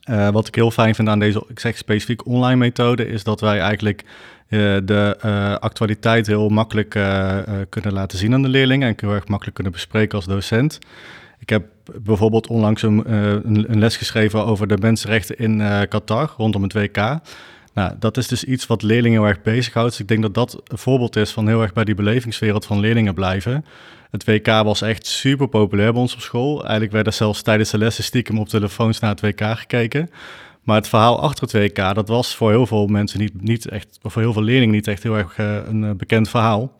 [0.09, 3.41] Uh, wat ik heel fijn vind aan deze, ik zeg specifiek online methode, is dat
[3.41, 4.09] wij eigenlijk uh,
[4.83, 6.89] de uh, actualiteit heel makkelijk
[7.69, 10.79] kunnen laten zien aan de leerlingen en heel erg makkelijk kunnen bespreken als docent.
[11.39, 16.63] Ik heb bijvoorbeeld onlangs een, een, een les geschreven over de mensenrechten in Qatar rondom
[16.63, 17.19] het WK.
[17.75, 19.89] Nou, dat is dus iets wat leerlingen heel erg bezighoudt.
[19.89, 22.79] Dus ik denk dat dat een voorbeeld is van heel erg bij die belevingswereld van
[22.79, 23.65] leerlingen blijven.
[24.11, 26.61] Het WK was echt super populair bij ons op school.
[26.61, 30.09] Eigenlijk werden zelfs tijdens de lessen stiekem op telefoons naar het WK gekeken.
[30.63, 33.99] Maar het verhaal achter het WK, dat was voor heel veel mensen niet, niet echt,
[34.01, 36.71] of voor heel veel leerlingen niet echt heel erg uh, een bekend verhaal.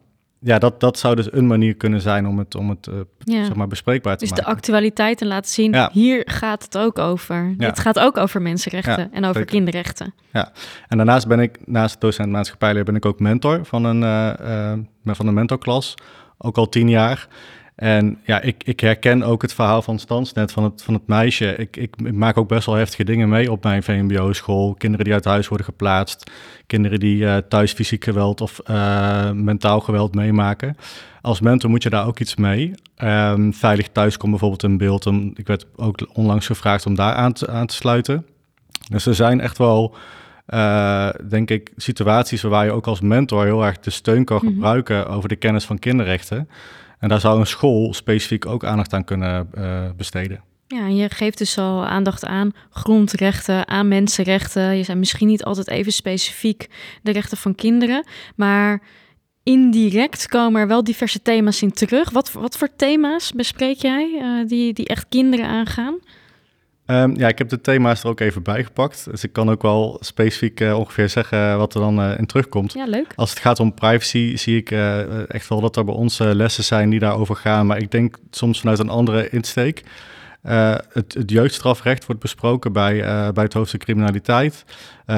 [0.45, 3.45] Ja, dat, dat zou dus een manier kunnen zijn om het, om het uh, ja.
[3.45, 4.45] zeg maar bespreekbaar te dus maken.
[4.45, 5.89] Dus de actualiteit en laten zien, ja.
[5.93, 7.53] hier gaat het ook over.
[7.57, 7.67] Ja.
[7.67, 9.45] Het gaat ook over mensenrechten en over zeker.
[9.45, 10.13] kinderrechten.
[10.31, 10.51] Ja,
[10.87, 14.01] en daarnaast ben ik, naast docent maatschappijleer, ben ik ook mentor van een,
[15.05, 15.95] van een mentorklas
[16.37, 17.27] ook al tien jaar.
[17.75, 21.07] En ja, ik, ik herken ook het verhaal van Stans net, van het, van het
[21.07, 21.55] meisje.
[21.55, 24.73] Ik, ik, ik maak ook best wel heftige dingen mee op mijn VMBO-school.
[24.73, 26.31] Kinderen die uit huis worden geplaatst.
[26.67, 30.77] Kinderen die uh, thuis fysiek geweld of uh, mentaal geweld meemaken.
[31.21, 32.73] Als mentor moet je daar ook iets mee.
[33.03, 35.05] Um, veilig thuis komt bijvoorbeeld in beeld.
[35.05, 38.25] En ik werd ook onlangs gevraagd om daar aan te, aan te sluiten.
[38.89, 39.95] Dus er zijn echt wel...
[40.49, 44.97] Uh, denk ik, situaties waar je ook als mentor heel erg de steun kan gebruiken
[44.97, 45.13] mm -hmm.
[45.13, 46.49] over de kennis van kinderrechten.
[47.05, 50.43] En daar zou een school specifiek ook aandacht aan kunnen uh, besteden.
[50.67, 54.77] Ja, je geeft dus al aandacht aan grondrechten, aan mensenrechten.
[54.77, 56.67] Je zijn misschien niet altijd even specifiek
[57.01, 58.81] de rechten van kinderen, maar
[59.43, 62.09] indirect komen er wel diverse thema's in terug.
[62.09, 65.99] Wat, wat voor thema's bespreek jij uh, die, die echt kinderen aangaan?
[66.87, 69.07] Um, ja, ik heb de thema's er ook even bij gepakt.
[69.11, 72.73] Dus ik kan ook wel specifiek uh, ongeveer zeggen wat er dan uh, in terugkomt.
[72.73, 73.13] Ja, leuk.
[73.15, 76.63] Als het gaat om privacy, zie ik uh, echt wel dat er bij ons lessen
[76.63, 77.65] zijn die daarover gaan.
[77.65, 79.83] Maar ik denk soms vanuit een andere insteek.
[80.41, 82.99] Het, het, jeugdstrafrecht wordt besproken bij,
[83.33, 84.65] bij het hoofdstuk criminaliteit.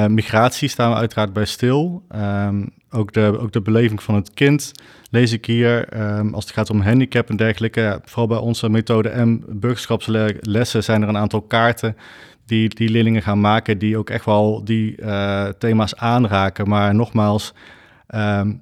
[0.07, 2.03] migratie staan we uiteraard bij stil.
[2.15, 4.71] Um, ook, de, ook de beleving van het kind
[5.09, 5.99] lees ik hier.
[6.17, 8.01] Um, als het gaat om handicap en dergelijke.
[8.05, 11.97] Vooral bij onze methode M burgerschapslessen zijn er een aantal kaarten
[12.45, 13.77] die, die leerlingen gaan maken.
[13.77, 16.69] Die ook echt wel die uh, thema's aanraken.
[16.69, 17.53] Maar nogmaals,
[18.15, 18.61] um,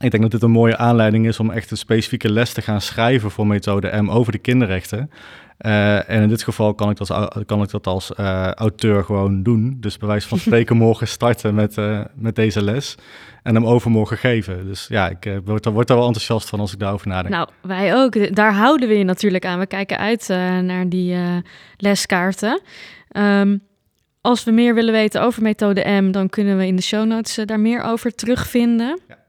[0.00, 2.80] ik denk dat dit een mooie aanleiding is om echt een specifieke les te gaan
[2.80, 5.10] schrijven voor methode M over de kinderrechten.
[5.60, 7.08] Uh, en in dit geval kan ik dat,
[7.46, 9.76] kan ik dat als uh, auteur gewoon doen.
[9.80, 12.94] Dus bij wijze van spreken morgen starten met, uh, met deze les.
[13.42, 14.66] En hem overmorgen geven.
[14.66, 17.34] Dus ja, ik word, word er wel enthousiast van als ik daarover nadenk.
[17.34, 18.34] Nou, wij ook.
[18.34, 19.58] Daar houden we je natuurlijk aan.
[19.58, 20.28] We kijken uit
[20.62, 21.16] naar die
[21.76, 22.60] leskaarten.
[23.16, 23.62] Um,
[24.20, 27.38] als we meer willen weten over methode M, dan kunnen we in de show notes
[27.44, 29.00] daar meer over terugvinden.
[29.08, 29.23] Ja.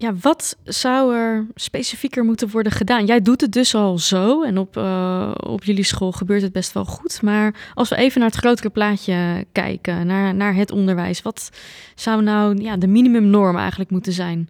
[0.00, 3.06] Ja, wat zou er specifieker moeten worden gedaan?
[3.06, 6.72] Jij doet het dus al zo en op, uh, op jullie school gebeurt het best
[6.72, 7.22] wel goed.
[7.22, 11.50] Maar als we even naar het grotere plaatje kijken, naar, naar het onderwijs, wat
[11.94, 14.48] zou nou ja, de minimumnorm eigenlijk moeten zijn?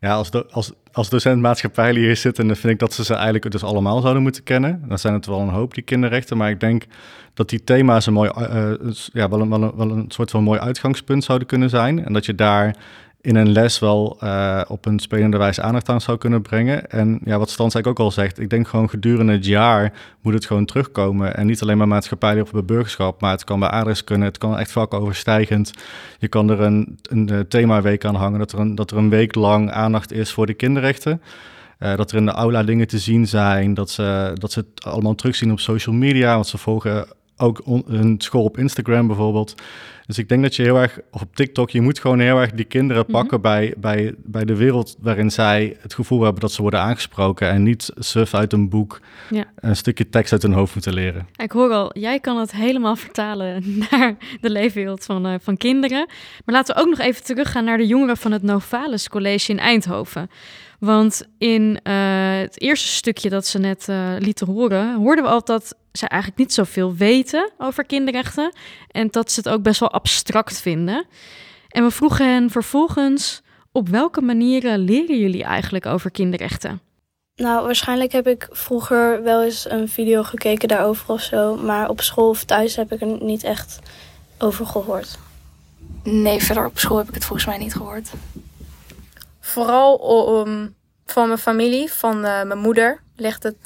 [0.00, 3.50] Ja, als, als, als docent maatschappij hier zitten, dan vind ik dat ze ze eigenlijk
[3.50, 4.84] dus allemaal zouden moeten kennen.
[4.88, 6.36] Dan zijn het wel een hoop, die kinderrechten.
[6.36, 6.84] Maar ik denk
[7.34, 8.72] dat die thema's een mooi, uh,
[9.12, 12.04] ja, wel, een, wel, een, wel een soort van mooi uitgangspunt zouden kunnen zijn.
[12.04, 12.76] En dat je daar
[13.28, 16.90] in een les wel uh, op een spelende wijze aandacht aan zou kunnen brengen.
[16.90, 20.34] En ja, wat Stans eigenlijk ook al zegt, ik denk gewoon gedurende het jaar moet
[20.34, 21.36] het gewoon terugkomen.
[21.36, 24.58] En niet alleen maar maatschappij of bij burgerschap, maar het kan bij adreskunde, het kan
[24.58, 25.72] echt vakoverstijgend.
[26.18, 29.10] Je kan er een, een, een themaweek aan hangen, dat er, een, dat er een
[29.10, 31.22] week lang aandacht is voor de kinderrechten.
[31.78, 34.84] Uh, dat er in de aula dingen te zien zijn, dat ze, dat ze het
[34.84, 37.06] allemaal terugzien op social media, want ze volgen
[37.38, 39.54] ook on, hun school op Instagram bijvoorbeeld.
[40.06, 42.64] Dus ik denk dat je heel erg, op TikTok, je moet gewoon heel erg die
[42.64, 43.12] kinderen mhm.
[43.12, 47.48] pakken bij, bij, bij de wereld waarin zij het gevoel hebben dat ze worden aangesproken
[47.50, 49.44] en niet suf uit een boek ja.
[49.54, 51.28] een stukje tekst uit hun hoofd moeten leren.
[51.36, 56.06] Ik hoor al, jij kan het helemaal vertalen naar de leefwereld van, uh, van kinderen.
[56.44, 59.58] Maar laten we ook nog even teruggaan naar de jongeren van het Novalis College in
[59.58, 60.30] Eindhoven.
[60.78, 61.92] Want in uh,
[62.40, 66.40] het eerste stukje dat ze net uh, lieten horen, hoorden we al dat ze eigenlijk
[66.40, 68.52] niet zoveel weten over kinderrechten.
[68.90, 71.06] En dat ze het ook best wel abstract vinden.
[71.68, 76.80] En we vroegen hen vervolgens: op welke manieren leren jullie eigenlijk over kinderrechten?
[77.34, 81.56] Nou, waarschijnlijk heb ik vroeger wel eens een video gekeken daarover of zo.
[81.56, 83.78] Maar op school of thuis heb ik er niet echt
[84.38, 85.18] over gehoord.
[86.02, 88.10] Nee, verder op school heb ik het volgens mij niet gehoord.
[89.40, 90.74] Vooral om,
[91.06, 93.56] van mijn familie, van uh, mijn moeder, legt het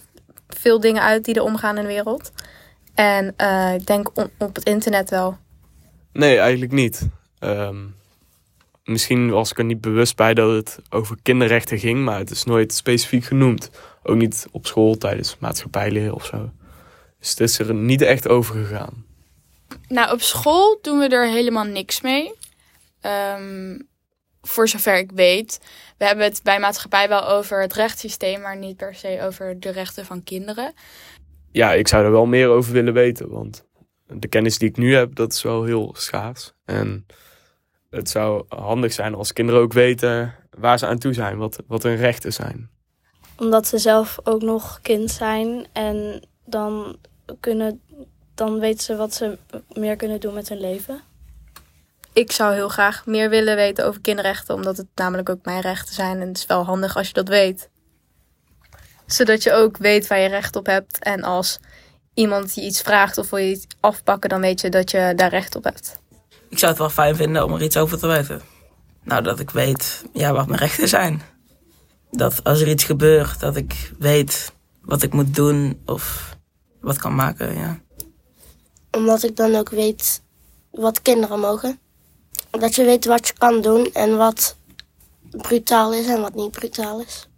[0.59, 2.33] veel dingen uit die er omgaan in de wereld.
[2.95, 5.39] En uh, ik denk op het internet wel.
[6.13, 7.09] Nee, eigenlijk niet.
[7.41, 7.95] Um,
[8.85, 12.45] misschien was ik er niet bewust bij dat het over kinderrechten ging, maar het is
[12.45, 13.71] nooit specifiek genoemd.
[14.03, 16.51] Ook niet op school tijdens maatschappijleer of zo.
[17.19, 19.05] Dus het is er niet echt over gegaan.
[19.89, 22.35] Nou, op school doen we er helemaal niks mee.
[23.03, 23.89] Um,
[24.43, 25.61] voor zover ik weet.
[25.99, 29.71] We hebben het bij maatschappij wel over het rechtssysteem, maar niet per se over de
[29.71, 30.73] rechten van kinderen.
[31.51, 33.67] Ja, ik zou er wel meer over willen weten, want
[34.07, 36.53] de kennis die ik nu heb, dat is wel heel schaars.
[36.65, 37.07] En
[37.91, 41.83] het zou handig zijn als kinderen ook weten waar ze aan toe zijn, wat, wat
[41.83, 42.71] hun rechten zijn.
[43.37, 46.97] Omdat ze zelf ook nog kind zijn en dan,
[47.41, 47.81] kunnen,
[48.35, 49.39] dan weten ze wat ze
[49.73, 51.03] meer kunnen doen met hun leven
[52.13, 55.95] ik zou heel graag meer willen weten over kinderrechten, omdat het namelijk ook mijn rechten
[55.95, 56.21] zijn.
[56.21, 57.71] En het is wel handig als je dat weet.
[59.07, 60.99] Zodat je ook weet waar je recht op hebt.
[60.99, 61.61] En als
[62.15, 65.31] iemand je iets vraagt of wil je iets afpakken, dan weet je dat je daar
[65.31, 66.01] recht op hebt.
[66.49, 68.41] Ik zou het wel fijn vinden om er iets over te weten.
[69.03, 71.23] Nou, dat ik weet ja, wat mijn rechten zijn.
[72.11, 76.37] Dat als er iets gebeurt, dat ik weet wat ik moet doen of
[76.81, 77.81] wat kan maken, ja.
[78.91, 80.23] Omdat ik dan ook weet
[80.71, 81.79] wat kinderen mogen.
[82.59, 84.57] Dat je weet wat je kan doen en wat
[85.31, 87.29] brutaal is en wat niet brutaal is.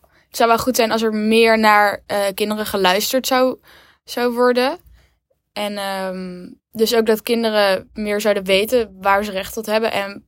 [0.00, 3.58] Het zou wel goed zijn als er meer naar uh, kinderen geluisterd zou,
[4.04, 4.78] zou worden.
[5.52, 10.26] En um, dus ook dat kinderen meer zouden weten waar ze recht op hebben en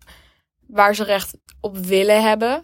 [0.66, 2.62] waar ze recht op willen hebben.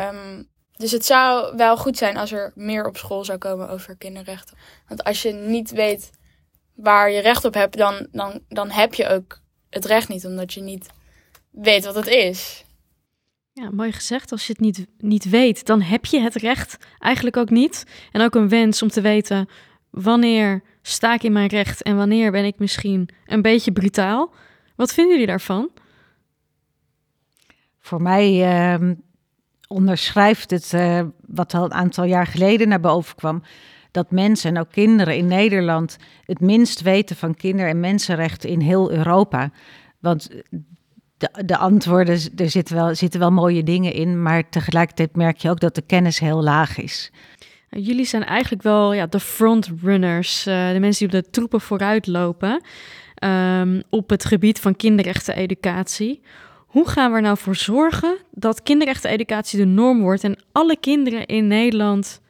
[0.00, 3.96] Um, Dus het zou wel goed zijn als er meer op school zou komen over
[3.96, 4.56] kinderrechten.
[4.88, 6.10] Want als je niet weet
[6.74, 9.40] waar je recht op hebt, dan, dan, dan heb je ook
[9.72, 10.86] het recht niet, omdat je niet
[11.50, 12.64] weet wat het is.
[13.52, 14.32] Ja, mooi gezegd.
[14.32, 17.86] Als je het niet, niet weet, dan heb je het recht eigenlijk ook niet.
[18.12, 19.48] En ook een wens om te weten
[19.90, 24.32] wanneer sta ik in mijn recht en wanneer ben ik misschien een beetje brutaal.
[24.76, 25.70] Wat vinden jullie daarvan?
[27.78, 28.90] Voor mij uh,
[29.68, 33.42] onderschrijft het uh, wat al een aantal jaar geleden naar boven kwam.
[33.92, 38.60] Dat mensen en ook kinderen in Nederland het minst weten van kinder- en mensenrechten in
[38.60, 39.50] heel Europa.
[40.00, 40.28] Want
[41.16, 45.50] de, de antwoorden, er zitten wel, zitten wel mooie dingen in, maar tegelijkertijd merk je
[45.50, 47.10] ook dat de kennis heel laag is.
[47.68, 52.06] Jullie zijn eigenlijk wel ja, de frontrunners, uh, de mensen die op de troepen vooruit
[52.06, 52.62] lopen
[53.24, 56.20] um, op het gebied van kinderrechten-educatie.
[56.66, 61.26] Hoe gaan we er nou voor zorgen dat kinderrechten-educatie de norm wordt en alle kinderen
[61.26, 62.20] in Nederland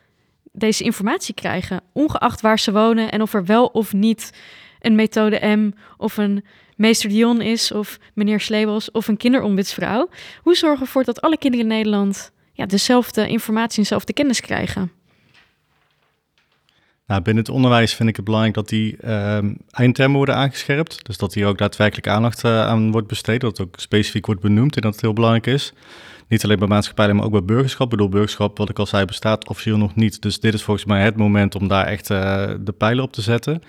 [0.52, 4.32] deze informatie krijgen, ongeacht waar ze wonen en of er wel of niet
[4.80, 6.44] een methode M of een
[6.76, 10.08] meester Dion is of meneer Slebels of een kinderombudsvrouw?
[10.42, 14.40] Hoe zorgen we ervoor dat alle kinderen in Nederland ja, dezelfde informatie en dezelfde kennis
[14.40, 14.92] krijgen?
[17.12, 21.06] Nou, binnen het onderwijs vind ik het belangrijk dat die ehm, eindtermen worden aangescherpt.
[21.06, 23.40] Dus dat hier ook daadwerkelijk aandacht uh, aan wordt besteed.
[23.40, 25.72] Dat het ook specifiek wordt benoemd en dat het heel belangrijk is.
[26.28, 27.84] Niet alleen bij maatschappij, maar ook bij burgerschap.
[27.84, 30.22] Ik bedoel, burgerschap, wat ik al zei, bestaat officieel nog niet.
[30.22, 33.22] Dus dit is volgens mij het moment om daar echt uh, de pijlen op te
[33.22, 33.62] zetten.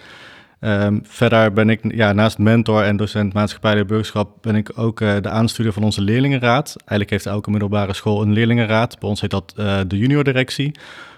[0.59, 5.01] Um, verder ben ik ja, naast mentor en docent maatschappij en burgerschap ben ik ook
[5.01, 6.75] uh, de aanstuurder van onze leerlingenraad.
[6.77, 8.99] Eigenlijk heeft elke middelbare school een leerlingenraad.
[8.99, 9.53] Bij ons heet dat
[9.87, 10.71] de juniordirectie.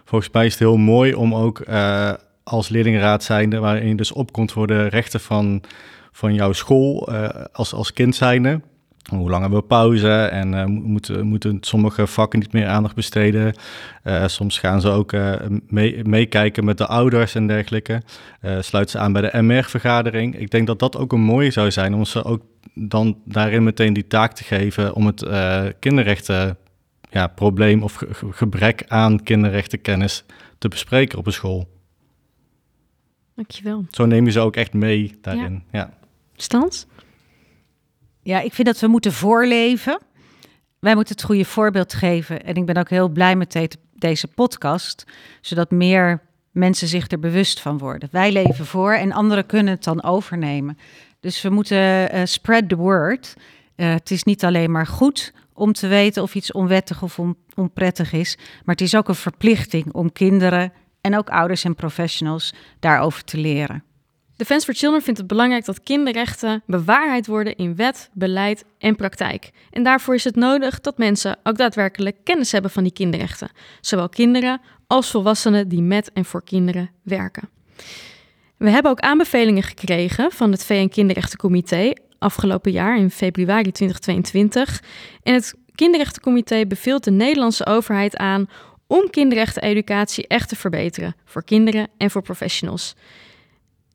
[0.05, 2.13] Volgens mij is het heel mooi om ook uh,
[2.43, 5.61] als leerlingenraad zijnde, waarin je dus opkomt voor de rechten van,
[6.11, 7.09] van jouw school
[7.51, 8.61] als, als kind zijnde.
[9.09, 13.55] Hoe lang hebben we pauze en uh, moeten, moeten sommige vakken niet meer aandacht besteden.
[14.25, 15.11] Soms gaan ze ook
[16.03, 18.01] meekijken mee met de ouders en dergelijke.
[18.41, 20.39] sluiten ze aan bij de MR-vergadering.
[20.39, 22.41] Ik denk dat dat ook een mooie zou zijn om ze ook
[22.73, 25.25] dan daarin meteen die taak te geven om het
[25.79, 26.57] kinderrechten
[27.15, 30.23] ja, probleem of ge gebrek aan kinderrechtenkennis
[30.57, 31.69] te bespreken op een school.
[33.35, 33.85] Dankjewel.
[33.89, 35.63] Zo neem je ze ook echt mee daarin.
[35.71, 35.79] Ja.
[35.79, 35.93] ja.
[36.35, 36.85] Stans?
[38.21, 40.01] Ja, ik vind dat we moeten voorleven.
[40.79, 42.43] Wij moeten het goede voorbeeld geven.
[42.43, 45.03] En ik ben ook heel blij met deze podcast,
[45.41, 48.09] zodat meer mensen zich er bewust van worden.
[48.11, 50.77] Wij leven voor en anderen kunnen het dan overnemen.
[51.19, 53.33] Dus we moeten uh, spread the word.
[53.75, 57.35] Uh, het is niet alleen maar goed om te weten of iets onwettig of on
[57.55, 62.53] onprettig is, maar het is ook een verplichting om kinderen en ook ouders en professionals
[62.79, 63.83] daarover te leren.
[64.35, 69.51] Defense for Children vindt het belangrijk dat kinderrechten bewaarheid worden in wet, beleid en praktijk.
[69.71, 73.49] En daarvoor is het nodig dat mensen ook daadwerkelijk kennis hebben van die kinderrechten.
[73.81, 77.49] Zowel kinderen als volwassenen die met en voor kinderen werken.
[78.57, 84.83] We hebben ook aanbevelingen gekregen van het VN Kinderrechtencomité afgelopen jaar in februari 2022.
[85.23, 88.49] En het Kinderrechtencomité beveelt de Nederlandse overheid aan
[88.87, 92.95] om kinderrechteneducatie echt te verbeteren voor kinderen en voor professionals.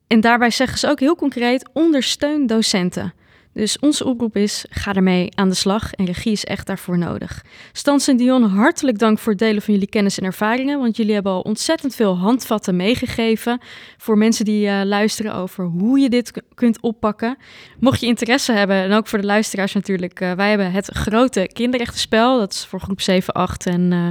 [0.06, 3.12] En daarbij zeggen ze ook heel concreet: ondersteun docenten.
[3.52, 7.44] Dus onze oproep is: ga ermee aan de slag en regie is echt daarvoor nodig.
[7.72, 11.14] Stans en Dion, hartelijk dank voor het delen van jullie kennis en ervaringen, want jullie
[11.14, 13.60] hebben al ontzettend veel handvatten meegegeven
[13.96, 17.36] voor mensen die uh, luisteren over hoe je dit kunt oppakken.
[17.78, 21.50] Mocht je interesse hebben, en ook voor de luisteraars natuurlijk, uh, wij hebben het grote
[21.52, 24.08] kinderrechtenspel, dat is voor groep 7, 8 en uh,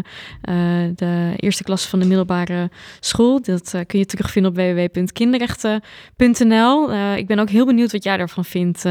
[0.96, 3.42] de eerste klasse van de middelbare school.
[3.42, 6.94] Dat kun je terugvinden op www.kinderrechten.nl.
[7.16, 8.84] ik ben ook heel benieuwd wat jij daarvan vindt.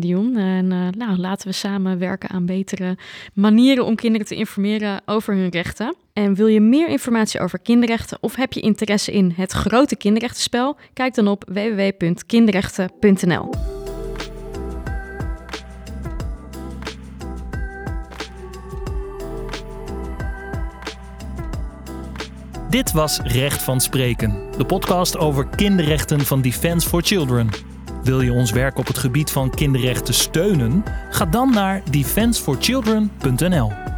[0.00, 0.36] Dion.
[0.36, 2.96] En uh, nou, laten we samen werken aan betere
[3.34, 5.94] manieren om kinderen te informeren over hun rechten.
[6.12, 10.76] En wil je meer informatie over kinderrechten of heb je interesse in het grote kinderrechtenspel?
[10.92, 13.50] Kijk dan op www.kinderrechten.nl.
[22.72, 27.71] Dit was Recht van Spreken, de podcast over kinderrechten van Defense for Children.
[28.02, 30.84] Wil je ons werk op het gebied van kinderrechten steunen?
[31.10, 33.91] Ga dan naar defenseforchildren.nl.